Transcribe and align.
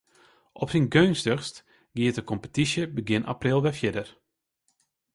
Op 0.61 0.69
syn 0.69 0.87
geunstichst 0.95 1.55
giet 1.95 2.15
de 2.17 2.23
kompetysje 2.31 2.83
begjin 2.97 3.27
april 3.33 3.59
wer 3.65 3.75
fierder. 3.79 4.09